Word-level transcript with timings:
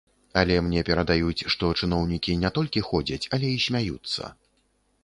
Але 0.41 0.55
мне 0.69 0.81
перадаюць, 0.87 1.47
што 1.55 1.69
чыноўнікі 1.81 2.35
не 2.45 2.53
толькі 2.57 2.85
ходзяць, 2.89 3.25
але 3.39 3.47
і 3.59 3.63
смяюцца. 3.69 4.35